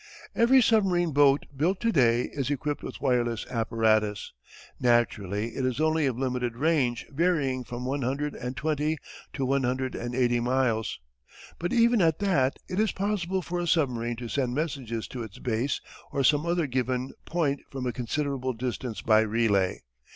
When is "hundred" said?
8.01-8.33, 9.61-9.93